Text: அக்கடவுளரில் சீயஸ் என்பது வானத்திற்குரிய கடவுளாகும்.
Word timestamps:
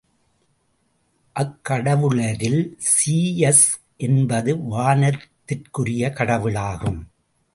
அக்கடவுளரில் 1.35 2.61
சீயஸ் 2.77 3.67
என்பது 3.97 4.55
வானத்திற்குரிய 4.71 6.11
கடவுளாகும். 6.11 6.99